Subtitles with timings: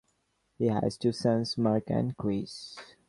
[0.57, 2.75] He has two sons, Mark and Chris.